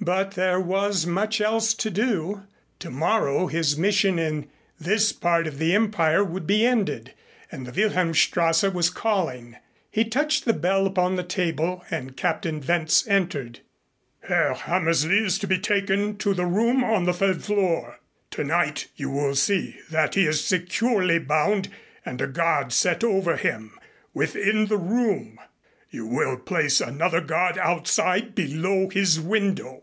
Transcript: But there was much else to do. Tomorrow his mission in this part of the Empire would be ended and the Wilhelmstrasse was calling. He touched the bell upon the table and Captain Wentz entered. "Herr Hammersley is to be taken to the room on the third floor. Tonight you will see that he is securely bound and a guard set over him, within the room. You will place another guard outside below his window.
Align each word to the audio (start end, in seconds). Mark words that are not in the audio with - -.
But 0.00 0.30
there 0.36 0.60
was 0.60 1.06
much 1.06 1.40
else 1.40 1.74
to 1.74 1.90
do. 1.90 2.44
Tomorrow 2.78 3.48
his 3.48 3.76
mission 3.76 4.16
in 4.18 4.48
this 4.78 5.12
part 5.12 5.48
of 5.48 5.58
the 5.58 5.74
Empire 5.74 6.24
would 6.24 6.46
be 6.46 6.64
ended 6.64 7.12
and 7.52 7.66
the 7.66 7.72
Wilhelmstrasse 7.72 8.72
was 8.72 8.88
calling. 8.90 9.56
He 9.90 10.04
touched 10.04 10.44
the 10.44 10.54
bell 10.54 10.86
upon 10.86 11.16
the 11.16 11.24
table 11.24 11.84
and 11.90 12.16
Captain 12.16 12.62
Wentz 12.66 13.06
entered. 13.08 13.58
"Herr 14.20 14.54
Hammersley 14.54 15.18
is 15.18 15.36
to 15.40 15.46
be 15.48 15.58
taken 15.58 16.16
to 16.18 16.32
the 16.32 16.46
room 16.46 16.84
on 16.84 17.04
the 17.04 17.12
third 17.12 17.42
floor. 17.44 17.98
Tonight 18.30 18.86
you 18.96 19.10
will 19.10 19.34
see 19.34 19.80
that 19.90 20.14
he 20.14 20.26
is 20.26 20.42
securely 20.42 21.18
bound 21.18 21.68
and 22.06 22.22
a 22.22 22.28
guard 22.28 22.72
set 22.72 23.02
over 23.04 23.36
him, 23.36 23.76
within 24.14 24.66
the 24.66 24.78
room. 24.78 25.38
You 25.90 26.06
will 26.06 26.36
place 26.38 26.80
another 26.80 27.20
guard 27.20 27.58
outside 27.58 28.34
below 28.34 28.88
his 28.88 29.18
window. 29.20 29.82